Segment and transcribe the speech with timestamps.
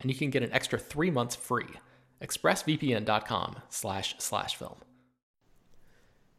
[0.00, 1.68] and you can get an extra three months free.
[2.22, 4.76] ExpressVPN.com slash slash film.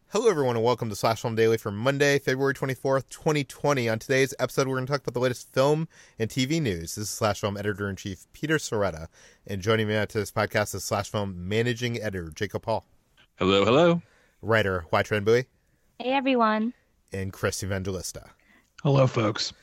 [0.09, 3.87] Hello, everyone, and welcome to Slash Film Daily for Monday, February 24th, 2020.
[3.87, 5.87] On today's episode, we're going to talk about the latest film
[6.19, 6.95] and TV news.
[6.95, 9.07] This is Slash Film Editor in Chief Peter Sciretta,
[9.47, 12.85] and joining me on today's podcast is Slash Film Managing Editor Jacob Hall.
[13.37, 14.01] Hello, hello.
[14.41, 15.45] Writer Hoai-Tran Bui.
[15.97, 16.73] Hey, everyone.
[17.13, 18.31] And Chris Evangelista.
[18.83, 19.53] Hello, folks.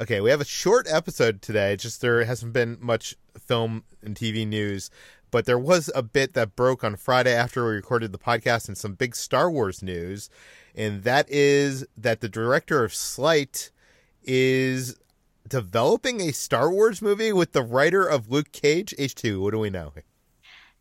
[0.00, 1.76] Okay, we have a short episode today.
[1.76, 4.90] Just there hasn't been much film and TV news,
[5.30, 8.76] but there was a bit that broke on Friday after we recorded the podcast and
[8.76, 10.30] some big Star Wars news.
[10.74, 13.70] And that is that the director of Sleight
[14.22, 14.98] is
[15.48, 19.40] developing a Star Wars movie with the writer of Luke Cage H2.
[19.40, 19.92] What do we know?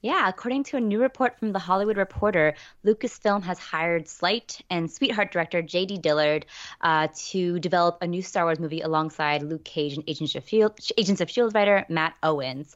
[0.03, 2.55] Yeah, according to a new report from The Hollywood Reporter,
[2.85, 5.99] Lucasfilm has hired Sleight and Sweetheart director J.D.
[5.99, 6.45] Dillard
[6.81, 11.53] uh, to develop a new Star Wars movie alongside Luke Cage and Agents of S.H.I.E.L.D.
[11.53, 12.75] writer Matt Owens.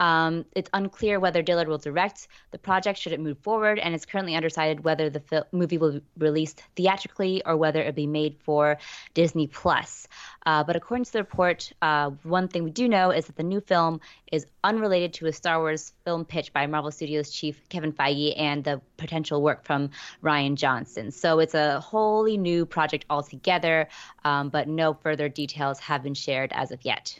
[0.00, 4.04] Um, it's unclear whether Dillard will direct the project should it move forward, and it's
[4.04, 8.36] currently undecided whether the fil- movie will be released theatrically or whether it'll be made
[8.42, 8.78] for
[9.14, 10.08] Disney Plus.
[10.46, 13.42] Uh, but according to the report, uh, one thing we do know is that the
[13.42, 14.00] new film
[14.32, 18.64] is unrelated to a Star Wars film pitch by Marvel Studios chief Kevin Feige and
[18.64, 19.90] the potential work from
[20.22, 21.10] Rian Johnson.
[21.10, 23.88] So it's a wholly new project altogether,
[24.24, 27.18] um, but no further details have been shared as of yet.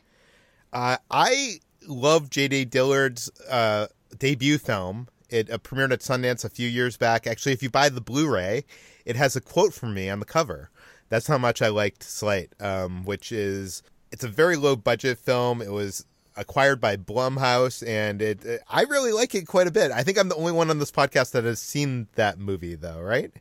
[0.73, 2.67] Uh, I love J.D.
[2.67, 3.87] Dillard's uh,
[4.19, 5.09] debut film.
[5.31, 7.27] It uh, premiered at Sundance a few years back.
[7.27, 8.65] Actually, if you buy the Blu-ray,
[9.05, 10.71] it has a quote from me on the cover.
[11.09, 15.61] That's how much I liked Sleight, um, which is it's a very low budget film.
[15.61, 16.07] It was
[16.37, 19.91] acquired by Blumhouse, and it, it, I really like it quite a bit.
[19.91, 23.01] I think I'm the only one on this podcast that has seen that movie, though,
[23.01, 23.33] right?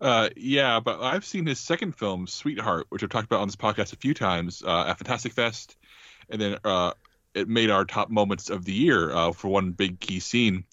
[0.00, 3.56] Uh, yeah, but I've seen his second film, Sweetheart, which I've talked about on this
[3.56, 5.76] podcast a few times uh, at Fantastic Fest,
[6.28, 6.92] and then uh,
[7.34, 10.64] it made our top moments of the year uh, for one big key scene.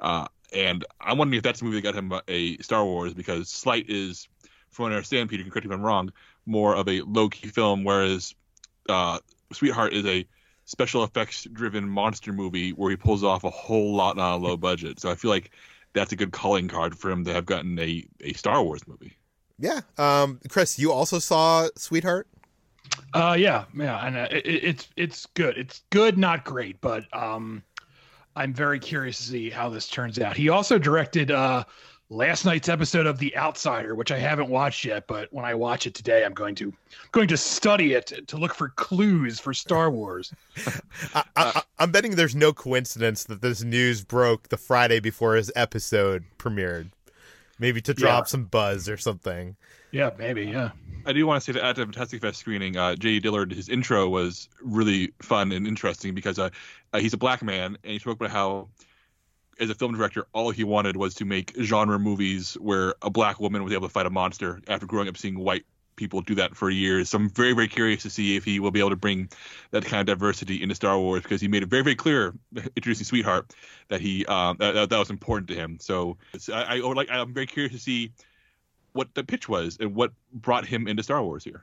[0.00, 3.48] Uh, and I'm wondering if that's the movie that got him a Star Wars because
[3.48, 4.28] Sleight is,
[4.70, 6.12] from what I understand, Peter, can correct me if I'm wrong,
[6.46, 8.34] more of a low key film, whereas
[8.88, 9.18] uh,
[9.52, 10.26] Sweetheart is a
[10.64, 14.56] special effects driven monster movie where he pulls off a whole lot on a low
[14.56, 15.00] budget.
[15.00, 15.50] So I feel like
[15.92, 19.16] that's a good calling card for him to have gotten a, a Star Wars movie.
[19.58, 19.80] Yeah.
[19.98, 22.28] Um, Chris, you also saw Sweetheart?
[23.14, 25.56] Uh, yeah, yeah, and uh, it, it's it's good.
[25.58, 27.62] It's good, not great, but um,
[28.36, 30.36] I'm very curious to see how this turns out.
[30.36, 31.64] He also directed uh
[32.12, 35.86] last night's episode of The Outsider, which I haven't watched yet, but when I watch
[35.86, 36.72] it today, I'm going to
[37.10, 40.32] going to study it to look for clues for Star Wars.
[41.36, 46.24] I, am betting there's no coincidence that this news broke the Friday before his episode
[46.38, 46.90] premiered.
[47.58, 48.28] Maybe to drop yeah.
[48.28, 49.56] some buzz or something.
[49.92, 50.46] Yeah, maybe.
[50.46, 50.70] Yeah.
[51.04, 53.18] I do want to say that at the Fantastic Fest screening, uh, J.
[53.18, 56.50] Dillard, his intro was really fun and interesting because uh,
[56.92, 58.68] uh, he's a black man and he spoke about how,
[59.60, 63.40] as a film director, all he wanted was to make genre movies where a black
[63.40, 65.64] woman was able to fight a monster after growing up seeing white
[65.96, 67.10] people do that for years.
[67.10, 69.28] So I'm very, very curious to see if he will be able to bring
[69.72, 72.34] that kind of diversity into Star Wars because he made it very, very clear
[72.76, 73.52] introducing Sweetheart
[73.88, 75.78] that he um, that, that was important to him.
[75.80, 76.16] So
[76.52, 78.12] I, I like I'm very curious to see
[78.92, 81.62] what the pitch was and what brought him into Star Wars here.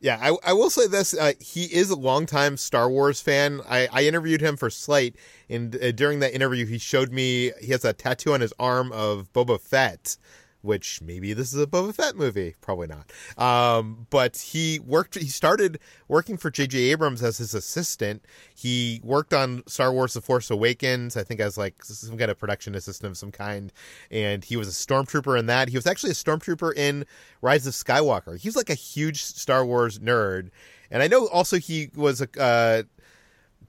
[0.00, 1.14] Yeah, I, I will say this.
[1.14, 3.60] Uh, he is a longtime Star Wars fan.
[3.68, 5.14] I, I interviewed him for Slate,
[5.48, 8.90] and uh, during that interview, he showed me he has a tattoo on his arm
[8.90, 10.16] of Boba Fett,
[10.62, 13.12] which maybe this is a Boba Fett movie, probably not.
[13.36, 15.16] Um, but he worked.
[15.16, 15.78] He started
[16.08, 16.78] working for J.J.
[16.90, 18.24] Abrams as his assistant.
[18.54, 22.38] He worked on Star Wars: The Force Awakens, I think, as like some kind of
[22.38, 23.72] production assistant of some kind.
[24.10, 25.68] And he was a stormtrooper in that.
[25.68, 27.04] He was actually a stormtrooper in
[27.42, 28.38] Rise of Skywalker.
[28.38, 30.50] He's like a huge Star Wars nerd.
[30.90, 32.28] And I know also he was a.
[32.40, 32.82] Uh,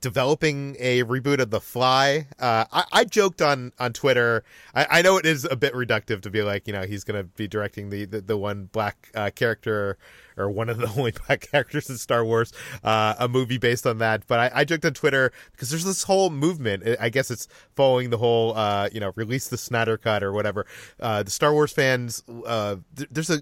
[0.04, 2.28] developing a reboot of The Fly.
[2.38, 4.44] Uh, I, I, joked on on Twitter.
[4.76, 7.18] I, I, know it is a bit reductive to be like, you know, he's going
[7.18, 9.98] to be directing the the, the one black uh, character
[10.36, 12.52] or one of the only black characters in Star Wars,
[12.84, 14.28] uh, a movie based on that.
[14.28, 16.84] But I, I, joked on Twitter because there's this whole movement.
[17.00, 20.66] I guess it's following the whole, uh, you know, release the Snyder cut or whatever.
[21.00, 23.42] Uh, the Star Wars fans, uh, th- there's a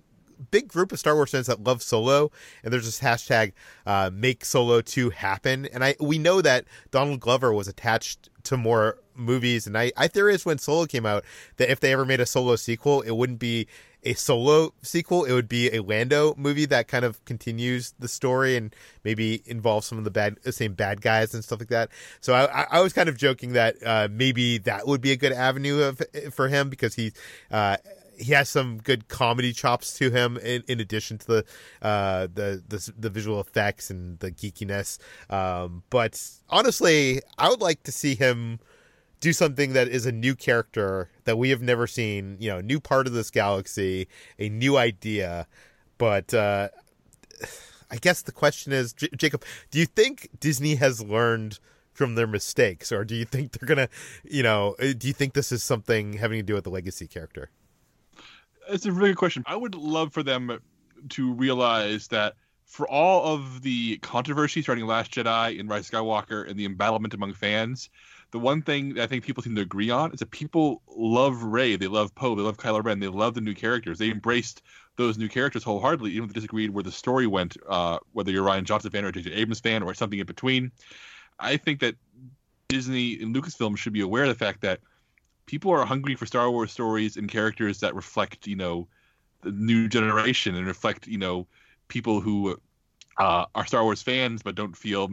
[0.51, 2.31] big group of Star Wars fans that love Solo,
[2.63, 3.53] and there's this hashtag
[3.85, 8.57] uh, "Make Solo Two Happen." And I we know that Donald Glover was attached to
[8.57, 11.23] more movies, and I I theorize when Solo came out
[11.57, 13.67] that if they ever made a Solo sequel, it wouldn't be
[14.03, 15.25] a solo sequel.
[15.25, 19.87] It would be a lando movie that kind of continues the story and maybe involves
[19.87, 21.89] some of the bad same bad guys and stuff like that.
[22.19, 25.31] So i, I was kind of joking that uh, maybe that would be a good
[25.31, 26.01] avenue of
[26.31, 27.13] for him because he
[27.51, 27.77] uh,
[28.17, 31.45] he has some good comedy chops to him in, in addition to the,
[31.81, 34.97] uh, the, the the visual effects and the geekiness.
[35.29, 38.59] Um, but honestly, I would like to see him
[39.19, 42.37] do something that is a new character that we have never seen.
[42.39, 44.07] You know, new part of this galaxy,
[44.39, 45.47] a new idea.
[45.97, 46.69] But uh,
[47.91, 51.59] I guess the question is, J- Jacob, do you think Disney has learned?
[51.93, 53.89] from their mistakes or do you think they're gonna
[54.23, 57.49] you know do you think this is something having to do with the legacy character
[58.69, 59.43] it's a really good question.
[59.45, 60.59] I would love for them
[61.09, 62.35] to realize that
[62.65, 67.33] for all of the controversy surrounding Last Jedi and Rise Skywalker and the embattlement among
[67.33, 67.89] fans,
[68.31, 71.75] the one thing I think people seem to agree on is that people love Rey,
[71.75, 73.99] they love Poe, they love Kylo Ren, they love the new characters.
[73.99, 74.61] They embraced
[74.95, 78.45] those new characters wholeheartedly, even if they disagreed where the story went, uh, whether you're
[78.45, 79.33] Rian Johnson fan or J.J.
[79.33, 80.71] Abrams fan or something in between.
[81.39, 81.95] I think that
[82.69, 84.79] Disney and Lucasfilm should be aware of the fact that
[85.51, 88.88] people are hungry for Star Wars stories and characters that reflect, you know,
[89.42, 91.45] the new generation and reflect, you know,
[91.89, 92.57] people who
[93.18, 95.09] uh, are Star Wars fans but don't feel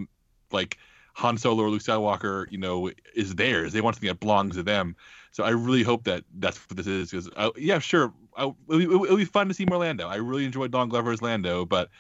[0.53, 0.79] like
[1.15, 3.73] Han Solo or Luke Skywalker, you know, is theirs.
[3.73, 4.95] They want something that belongs to them.
[5.33, 7.11] So I really hope that that's what this is.
[7.11, 10.07] Because uh, yeah, sure, I, it'll, be, it'll, be, fun to see more Lando.
[10.07, 11.91] I really enjoyed Don Glover's Lando, but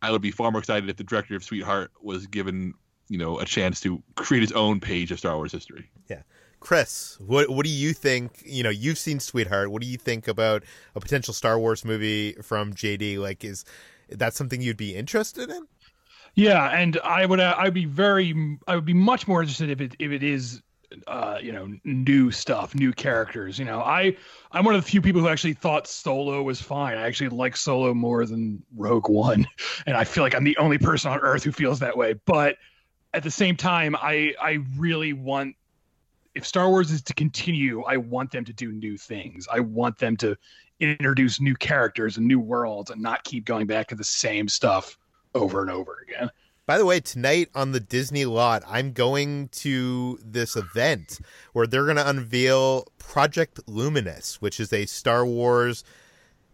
[0.00, 2.72] I would be far more excited if the director of Sweetheart was given,
[3.10, 5.90] you know, a chance to create his own page of Star Wars history.
[6.08, 6.22] Yeah.
[6.62, 8.40] Chris, what what do you think?
[8.44, 9.72] You know, you've seen Sweetheart.
[9.72, 10.62] What do you think about
[10.94, 13.18] a potential Star Wars movie from JD?
[13.18, 13.64] Like, is
[14.08, 15.66] that something you'd be interested in?
[16.36, 19.80] Yeah, and I would uh, I'd be very I would be much more interested if
[19.80, 20.62] it if it is
[21.08, 23.58] uh, you know new stuff, new characters.
[23.58, 24.16] You know, I
[24.52, 26.96] I'm one of the few people who actually thought Solo was fine.
[26.96, 29.48] I actually like Solo more than Rogue One,
[29.86, 32.14] and I feel like I'm the only person on Earth who feels that way.
[32.24, 32.56] But
[33.12, 35.56] at the same time, I I really want
[36.34, 39.46] if Star Wars is to continue, I want them to do new things.
[39.52, 40.36] I want them to
[40.80, 44.98] introduce new characters and new worlds and not keep going back to the same stuff
[45.34, 46.30] over and over again.
[46.64, 51.20] By the way, tonight on the Disney lot, I'm going to this event
[51.52, 55.84] where they're going to unveil Project Luminous, which is a Star Wars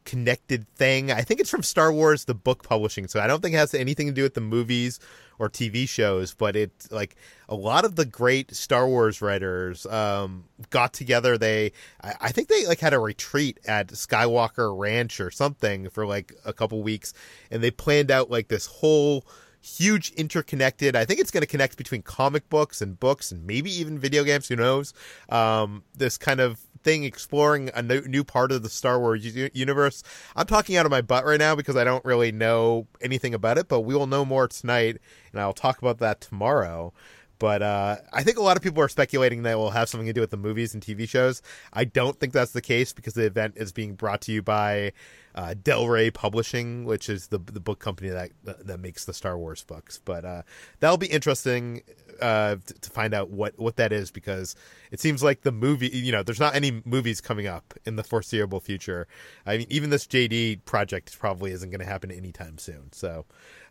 [0.05, 1.13] connected thing.
[1.13, 3.07] I think it's from Star Wars, the book publishing.
[3.07, 4.99] So I don't think it has anything to do with the movies
[5.39, 7.17] or TV shows, but it's like
[7.49, 11.39] a lot of the great Star Wars writers um, got together.
[11.39, 16.07] They, I, I think they like had a retreat at Skywalker Ranch or something for
[16.07, 17.15] like a couple weeks,
[17.51, 19.25] and they planned out like this whole
[19.61, 20.97] huge interconnected.
[20.97, 24.25] I think it's going to connect between comic books and books and maybe even video
[24.25, 24.49] games.
[24.49, 24.95] Who knows?
[25.29, 30.03] Um, this kind of thing exploring a new, new part of the Star Wars universe.
[30.37, 33.59] I'm talking out of my butt right now because I don't really know anything about
[33.59, 34.99] it, but we will know more tonight,
[35.33, 36.93] and I'll talk about that tomorrow.
[37.39, 40.07] But uh, I think a lot of people are speculating that it will have something
[40.07, 41.41] to do with the movies and TV shows.
[41.73, 44.93] I don't think that's the case because the event is being brought to you by
[45.35, 49.39] uh, Del Rey Publishing, which is the the book company that that makes the Star
[49.39, 50.01] Wars books.
[50.05, 50.43] But uh,
[50.81, 51.83] that'll be interesting
[52.21, 54.55] uh, to find out what what that is because
[54.91, 55.89] it seems like the movie.
[55.89, 59.07] You know, there's not any movies coming up in the foreseeable future.
[59.47, 62.93] I mean, even this JD project probably isn't going to happen anytime soon.
[62.93, 63.25] So.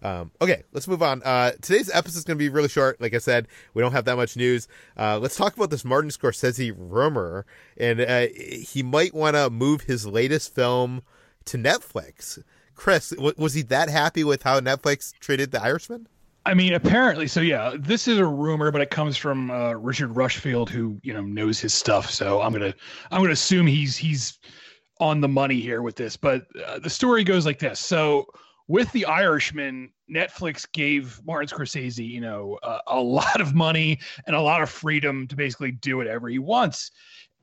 [0.04, 1.24] Um, okay, let's move on.
[1.24, 3.02] Uh, today's episode is going to be really short.
[3.02, 4.68] Like I said, we don't have that much news.
[4.96, 9.82] Uh, let's talk about this Martin Scorsese rumor, and uh, he might want to move
[9.82, 11.02] his latest film
[11.46, 12.44] to Netflix.
[12.76, 16.08] Chris, was he that happy with how Netflix treated The Irishman?
[16.48, 20.16] I mean, apparently, so yeah, this is a rumor, but it comes from uh, Richard
[20.16, 22.10] Rushfield, who you know knows his stuff.
[22.10, 22.74] So I'm gonna
[23.12, 24.40] I'm gonna assume he's he's
[25.02, 27.82] on the money here with this, but uh, the story goes like this.
[27.82, 28.28] So
[28.70, 34.34] with The Irishman, Netflix gave Martin Scorsese, you know, uh, a lot of money and
[34.34, 36.92] a lot of freedom to basically do whatever he wants.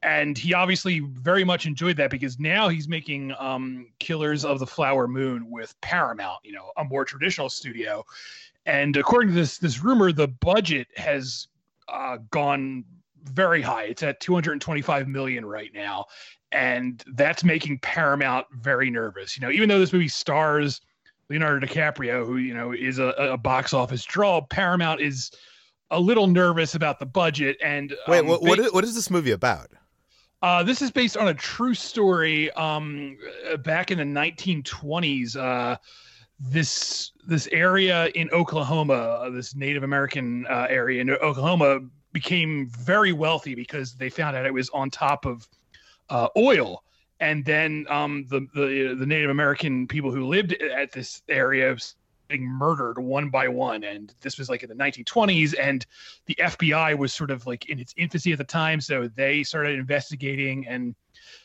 [0.02, 4.66] And he obviously very much enjoyed that because now he's making um, Killers of the
[4.66, 8.04] Flower Moon with Paramount, you know, a more traditional studio.
[8.66, 11.48] And according to this this rumor, the budget has
[11.88, 12.84] uh, gone
[13.24, 13.84] very high.
[13.84, 16.06] It's at 225 million right now,
[16.52, 19.36] and that's making Paramount very nervous.
[19.36, 20.80] You know, even though this movie stars
[21.30, 25.30] Leonardo DiCaprio, who you know is a, a box office draw, Paramount is
[25.90, 27.56] a little nervous about the budget.
[27.62, 29.68] And wait, um, what, what is, what is this movie about?
[30.42, 32.50] Uh, this is based on a true story.
[32.52, 33.16] Um,
[33.60, 35.76] back in the 1920s, uh,
[36.50, 41.80] this this area in Oklahoma, uh, this Native American uh, area in Oklahoma,
[42.12, 45.48] became very wealthy because they found out it was on top of
[46.10, 46.82] uh, oil.
[47.20, 51.76] And then um, the, the the Native American people who lived at this area
[52.28, 53.84] being murdered one by one.
[53.84, 55.84] And this was like in the 1920s and
[56.26, 58.80] the FBI was sort of like in its infancy at the time.
[58.80, 60.94] So they started investigating and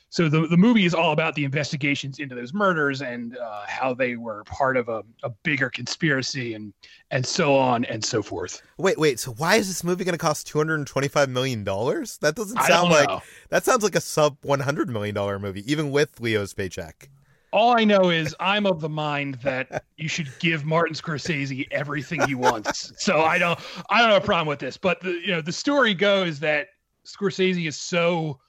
[0.10, 3.94] so the, the movie is all about the investigations into those murders and uh, how
[3.94, 6.74] they were part of a, a bigger conspiracy and
[7.12, 8.62] and so on and so forth.
[8.78, 9.20] Wait, wait.
[9.20, 12.18] So why is this movie going to cost two hundred and twenty five million dollars?
[12.18, 13.22] That doesn't sound like know.
[13.50, 17.10] that sounds like a sub one hundred million dollar movie, even with Leo's paycheck.
[17.51, 22.22] All I know is I'm of the mind that you should give Martin Scorsese everything
[22.28, 22.94] he wants.
[22.98, 23.60] so I don't
[23.92, 24.75] I don't have a problem with this.
[24.75, 26.70] But the you know the story goes that
[27.06, 28.39] Scorsese is so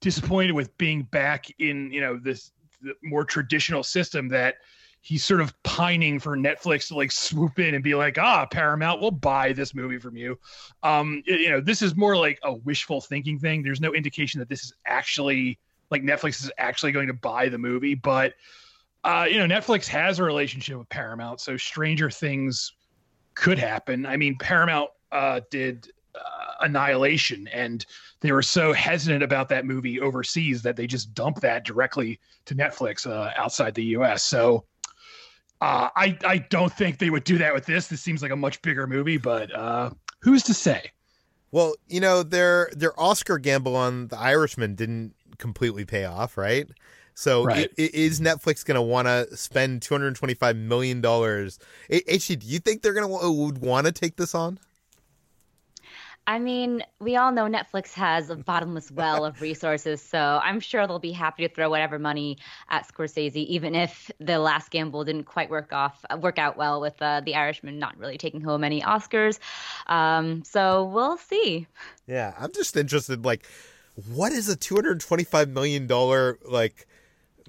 [0.00, 2.52] disappointed with being back in you know this
[3.02, 4.56] more traditional system that
[5.00, 9.00] he's sort of pining for Netflix to like swoop in and be like, ah, Paramount,
[9.00, 10.38] we'll buy this movie from you.
[10.82, 13.62] Um, you know, this is more like a wishful thinking thing.
[13.62, 15.58] There's no indication that this is actually
[15.90, 18.34] like Netflix is actually going to buy the movie, but
[19.04, 22.72] uh, you know, Netflix has a relationship with Paramount, so stranger things
[23.34, 24.04] could happen.
[24.04, 25.88] I mean, Paramount uh, did
[26.60, 27.84] Annihilation, and
[28.20, 32.54] they were so hesitant about that movie overseas that they just dumped that directly to
[32.54, 34.24] Netflix uh, outside the U.S.
[34.24, 34.64] So
[35.60, 37.88] uh, I I don't think they would do that with this.
[37.88, 40.90] This seems like a much bigger movie, but uh, who's to say?
[41.50, 46.68] Well, you know their their Oscar gamble on The Irishman didn't completely pay off, right?
[47.14, 47.68] So right.
[47.76, 51.58] is Netflix going to want to spend two hundred twenty five million dollars?
[51.90, 54.60] HG, do you think they're going to would want to take this on?
[56.28, 60.86] I mean, we all know Netflix has a bottomless well of resources, so I'm sure
[60.86, 62.36] they'll be happy to throw whatever money
[62.68, 67.00] at Scorsese, even if the last gamble didn't quite work off work out well with
[67.00, 69.38] uh, The Irishman not really taking home any Oscars.
[69.86, 71.66] Um, so we'll see.
[72.06, 73.24] Yeah, I'm just interested.
[73.24, 73.46] Like,
[74.12, 76.86] what is a 225 million dollar like?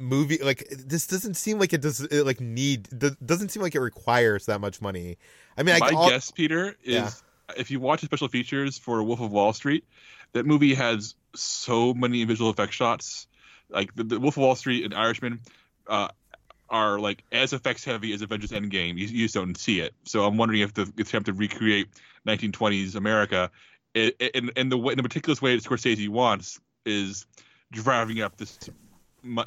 [0.02, 2.88] movie like this doesn't seem like it does it, like need
[3.26, 5.18] doesn't seem like it requires that much money
[5.58, 7.10] i mean my I, guess peter is yeah
[7.58, 9.86] if you watch the special features for Wolf of Wall Street,
[10.34, 13.28] that movie has so many visual effect shots.
[13.70, 15.42] Like the, the Wolf of Wall Street and Irishman
[15.88, 16.10] uh,
[16.70, 18.98] are like as effects heavy as Avengers Endgame.
[18.98, 19.94] You, you just don't see it.
[20.06, 21.88] So I'm wondering if the attempt to recreate
[22.28, 23.52] 1920s America
[23.94, 27.26] in, in, in the way, in the meticulous way that Scorsese wants is
[27.72, 28.58] driving up this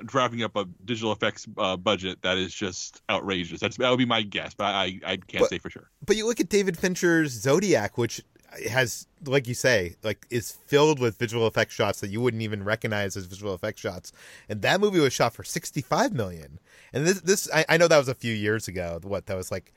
[0.05, 3.61] driving up a digital effects uh, budget that is just outrageous.
[3.61, 5.91] That's that would be my guess, but I I can't but, say for sure.
[6.05, 8.23] But you look at David Fincher's Zodiac, which
[8.71, 12.65] has, like you say, like is filled with visual effect shots that you wouldn't even
[12.65, 14.13] recognize as visual effect shots,
[14.49, 16.59] and that movie was shot for sixty five million.
[16.93, 19.01] And this this I, I know that was a few years ago.
[19.03, 19.73] What that was like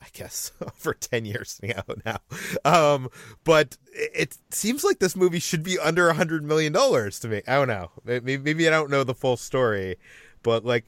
[0.00, 1.60] I guess for 10 years
[2.04, 2.18] now.
[2.64, 3.08] Um,
[3.44, 7.42] but it seems like this movie should be under a hundred million dollars to me.
[7.46, 7.90] I don't know.
[8.04, 9.96] Maybe, maybe I don't know the full story,
[10.42, 10.84] but like,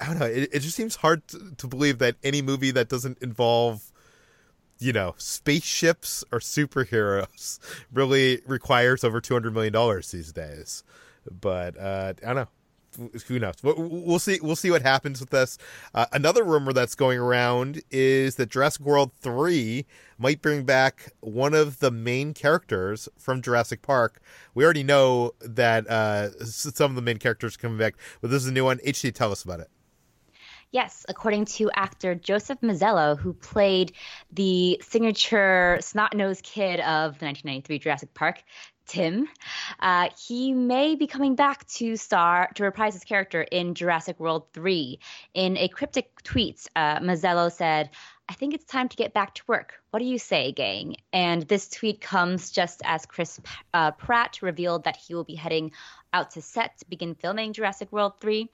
[0.00, 0.26] I don't know.
[0.26, 3.92] It, it just seems hard to, to believe that any movie that doesn't involve,
[4.78, 7.58] you know, spaceships or superheroes
[7.92, 9.72] really requires over $200 million
[10.12, 10.84] these days.
[11.30, 12.48] But, uh, I don't know
[13.26, 13.54] who knows?
[13.62, 14.38] We'll see.
[14.42, 15.58] We'll see what happens with this.
[15.94, 19.86] Uh, another rumor that's going around is that Jurassic World three
[20.18, 24.20] might bring back one of the main characters from Jurassic Park.
[24.54, 28.42] We already know that uh, some of the main characters are coming back, but this
[28.42, 28.78] is a new one.
[28.78, 29.70] HG, tell us about it.
[30.70, 33.92] Yes, according to actor Joseph Mazzello, who played
[34.30, 38.42] the signature snot-nosed kid of the 1993 Jurassic Park,
[38.88, 39.28] Tim.
[39.78, 44.46] Uh, he may be coming back to star to reprise his character in Jurassic World
[44.54, 44.98] 3.
[45.34, 47.90] In a cryptic tweet, uh, Mazzello said,
[48.28, 49.74] I think it's time to get back to work.
[49.90, 50.96] What do you say, gang?
[51.12, 53.40] And this tweet comes just as Chris
[53.72, 55.72] uh, Pratt revealed that he will be heading
[56.12, 58.50] out to set to begin filming Jurassic World 3.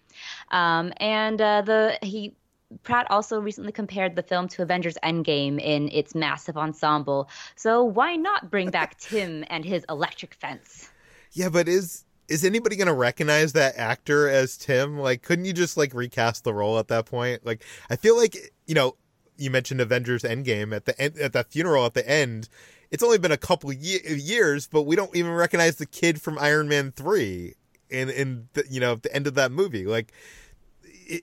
[0.51, 2.35] Um, and uh, the he
[2.83, 7.29] Pratt also recently compared the film to Avengers Endgame in its massive ensemble.
[7.57, 10.91] So why not bring back Tim and his electric fence?
[11.33, 14.99] Yeah, but is is anybody going to recognize that actor as Tim?
[14.99, 17.45] Like couldn't you just like recast the role at that point?
[17.45, 18.97] Like I feel like you know,
[19.37, 22.49] you mentioned Avengers Endgame at the end at that funeral at the end.
[22.91, 26.39] It's only been a couple ye- years, but we don't even recognize the kid from
[26.39, 27.55] Iron Man 3
[27.91, 29.85] in in the, you know, the end of that movie.
[29.85, 30.13] Like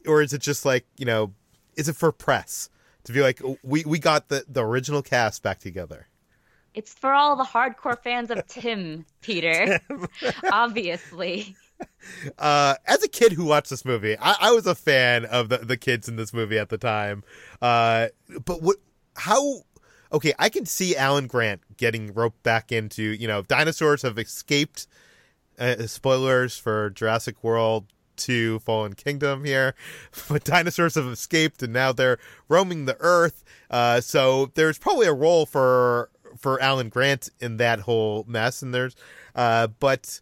[0.07, 1.33] or is it just like, you know,
[1.75, 2.69] is it for press
[3.03, 6.07] to be like we we got the the original cast back together?
[6.73, 9.79] It's for all the hardcore fans of Tim, Peter.
[10.51, 11.55] Obviously.
[12.37, 15.57] Uh, as a kid who watched this movie, I, I, was a fan of the,
[15.57, 17.23] the kids in this movie at the time.
[17.59, 18.09] Uh,
[18.45, 18.77] but what,
[19.15, 19.61] how,
[20.13, 24.85] okay, I can see Alan Grant getting roped back into, you know, dinosaurs have escaped,
[25.57, 29.75] uh, spoilers for Jurassic World 2 Fallen Kingdom here,
[30.29, 33.43] but dinosaurs have escaped and now they're roaming the earth.
[33.69, 38.73] Uh, so there's probably a role for for Alan Grant in that whole mess, and
[38.73, 38.95] there's,
[39.35, 40.21] uh, but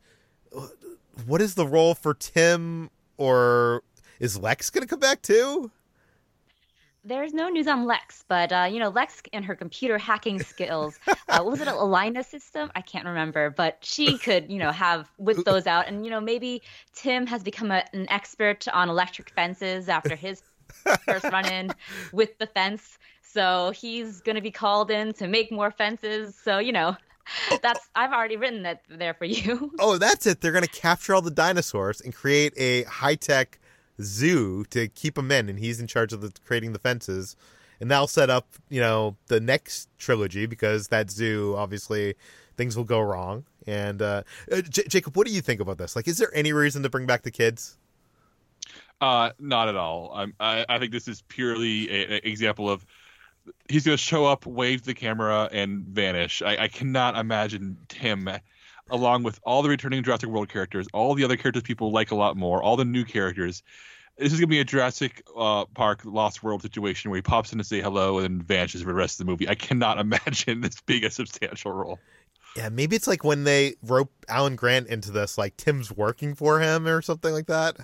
[1.25, 3.83] what is the role for Tim, or
[4.19, 5.71] is Lex going to come back too?
[7.03, 10.99] There's no news on Lex, but uh, you know Lex and her computer hacking skills.
[11.07, 12.71] Uh, what was it, a Lina system?
[12.75, 15.87] I can't remember, but she could, you know, have whip those out.
[15.87, 16.61] And you know, maybe
[16.93, 20.43] Tim has become a, an expert on electric fences after his
[21.05, 21.71] first run-in
[22.11, 22.97] with the fence.
[23.21, 26.35] So he's going to be called in to make more fences.
[26.35, 26.97] So, you know,
[27.61, 29.71] that's I've already written that there for you.
[29.79, 30.41] Oh, that's it.
[30.41, 33.59] They're going to capture all the dinosaurs and create a high-tech
[34.01, 37.35] zoo to keep him in and he's in charge of the creating the fences.
[37.81, 42.15] And that'll set up, you know, the next trilogy because that zoo obviously
[42.57, 43.45] things will go wrong.
[43.65, 45.95] And uh, uh J- Jacob, what do you think about this?
[45.95, 47.77] Like, is there any reason to bring back the kids?
[49.01, 50.11] Uh, not at all.
[50.13, 52.85] I'm, I, I think this is purely an example of
[53.69, 56.41] he's going to show up, wave the camera, and vanish.
[56.41, 58.29] I, I, cannot imagine Tim,
[58.89, 62.15] along with all the returning Jurassic World characters, all the other characters people like a
[62.15, 63.63] lot more, all the new characters.
[64.19, 67.53] This is going to be a Jurassic uh, Park Lost World situation where he pops
[67.53, 69.47] in to say hello and vanishes for the rest of the movie.
[69.47, 71.99] I cannot imagine this being a substantial role.
[72.57, 76.59] Yeah, maybe it's like when they rope Alan Grant into this, like Tim's working for
[76.59, 77.77] him or something like that.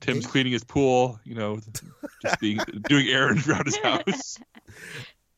[0.00, 1.60] Tim's cleaning his pool, you know,
[2.22, 4.38] just being doing errands around his house.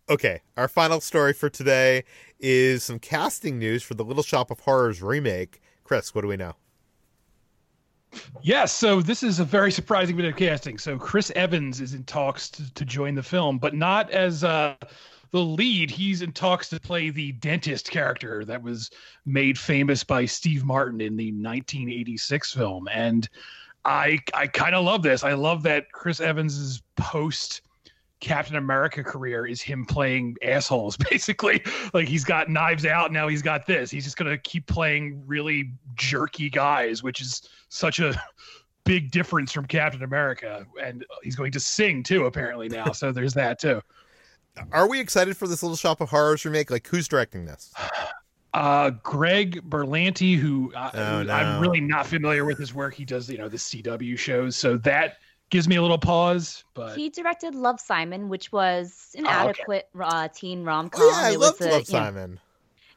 [0.06, 2.04] Okay, our final story for today
[2.38, 5.62] is some casting news for the Little Shop of Horrors remake.
[5.82, 6.56] Chris, what do we know?
[8.42, 10.78] Yes, so this is a very surprising bit of casting.
[10.78, 14.74] So Chris Evans is in talks to, to join the film, but not as uh,
[15.30, 15.90] the lead.
[15.90, 18.90] He's in talks to play the dentist character that was
[19.26, 22.88] made famous by Steve Martin in the 1986 film.
[22.92, 23.28] And
[23.84, 25.24] I I kind of love this.
[25.24, 27.62] I love that Chris Evans's post
[28.20, 31.62] Captain America career is him playing assholes, basically.
[31.92, 33.90] Like he's got knives out, now he's got this.
[33.90, 38.20] He's just gonna keep playing really jerky guys, which is such a
[38.84, 40.66] big difference from Captain America.
[40.82, 42.92] And he's going to sing too, apparently now.
[42.92, 43.80] So there's that too.
[44.72, 46.70] Are we excited for this Little Shop of Horrors remake?
[46.70, 47.72] Like who's directing this?
[48.54, 51.32] Uh, Greg Berlanti, who uh, oh, no.
[51.32, 52.94] I'm really not familiar with his work.
[52.94, 55.16] He does, you know, the CW shows, so that
[55.50, 56.64] gives me a little pause.
[56.74, 60.06] But he directed Love Simon, which was an oh, adequate okay.
[60.08, 61.02] uh, teen rom com.
[61.02, 62.34] Oh, yeah, I it loved Love Simon.
[62.34, 62.38] Know,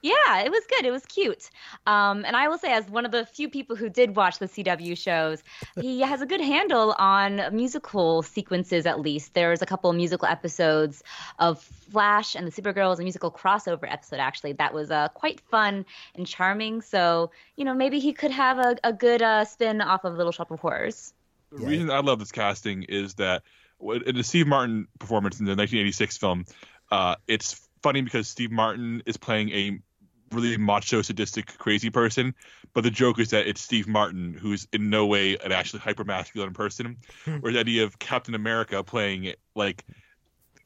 [0.03, 0.86] yeah, it was good.
[0.86, 1.49] It was cute.
[1.88, 4.47] Um, and I will say, as one of the few people who did watch the
[4.47, 5.43] CW shows,
[5.81, 9.33] he has a good handle on musical sequences, at least.
[9.33, 11.03] There's a couple musical episodes
[11.39, 15.86] of Flash and the Supergirls, a musical crossover episode, actually, that was uh, quite fun
[16.15, 16.81] and charming.
[16.81, 20.31] So, you know, maybe he could have a, a good uh, spin off of Little
[20.31, 21.13] Shop of Horrors.
[21.51, 21.69] The yeah.
[21.69, 23.43] reason I love this casting is that
[23.79, 26.45] in the Steve Martin performance in the 1986 film,
[26.91, 29.79] uh, it's funny because Steve Martin is playing a
[30.31, 32.33] really macho, sadistic, crazy person.
[32.73, 36.03] But the joke is that it's Steve Martin, who's in no way an actually hyper
[36.03, 36.97] masculine person.
[37.43, 39.86] or the idea of Captain America playing like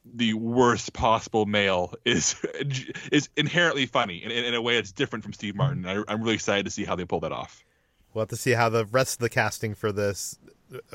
[0.04, 2.34] the worst possible male is
[3.12, 5.86] is inherently funny in, in, a way that's different from Steve Martin.
[5.86, 7.64] I, I'm really excited to see how they pull that off.
[8.12, 10.38] We'll have to see how the rest of the casting for this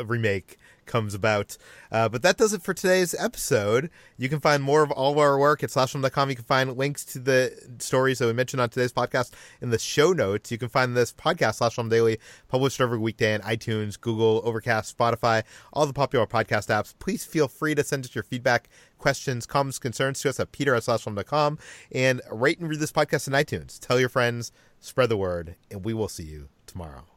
[0.03, 1.57] remake comes about.
[1.91, 3.91] Uh, but that does it for today's episode.
[4.17, 6.29] You can find more of all of our work at slashfilm.com.
[6.29, 9.77] You can find links to the stories that we mentioned on today's podcast in the
[9.77, 10.51] show notes.
[10.51, 14.97] You can find this podcast, Slash Film Daily, published every weekday on iTunes, Google, Overcast,
[14.97, 16.93] Spotify, all the popular podcast apps.
[16.97, 20.73] Please feel free to send us your feedback, questions, comments, concerns to us at peter
[20.73, 21.59] at slashfilm.com
[21.91, 23.79] and rate and read this podcast in iTunes.
[23.79, 27.16] Tell your friends, spread the word, and we will see you tomorrow.